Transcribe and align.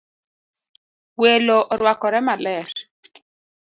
Welo 1.21 1.57
orwakore 1.73 2.19
maler 2.27 2.69